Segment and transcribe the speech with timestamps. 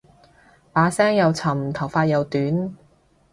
[0.73, 2.75] 把聲又沉頭髮又短